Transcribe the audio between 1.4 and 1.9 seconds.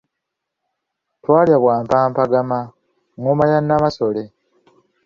bwa